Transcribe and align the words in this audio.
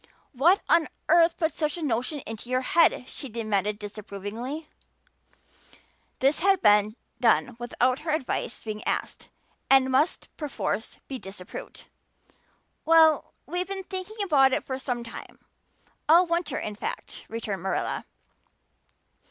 "What 0.31 0.63
on 0.67 0.87
earth 1.09 1.37
put 1.37 1.53
such 1.53 1.77
a 1.77 1.83
notion 1.83 2.21
into 2.21 2.49
your 2.49 2.61
head?" 2.61 3.07
she 3.07 3.29
demanded 3.29 3.77
disapprovingly. 3.77 4.67
This 6.17 6.39
had 6.39 6.59
been 6.63 6.95
done 7.19 7.55
without 7.59 7.99
her 7.99 8.09
advice 8.09 8.63
being 8.63 8.83
asked, 8.85 9.29
and 9.69 9.91
must 9.91 10.35
perforce 10.37 10.97
be 11.07 11.19
disapproved. 11.19 11.83
"Well, 12.83 13.35
we've 13.45 13.67
been 13.67 13.83
thinking 13.83 14.17
about 14.23 14.53
it 14.53 14.63
for 14.65 14.79
some 14.79 15.03
time 15.03 15.37
all 16.09 16.25
winter 16.25 16.57
in 16.57 16.73
fact," 16.73 17.27
returned 17.29 17.61
Marilla. 17.61 18.05